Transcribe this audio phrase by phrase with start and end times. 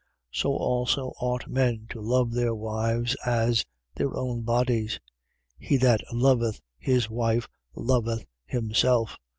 [0.33, 0.39] 5:28.
[0.41, 3.63] So also ought men to love their wives as
[3.93, 4.99] their own bodies.
[5.59, 9.19] He that loveth his wife loveth himself.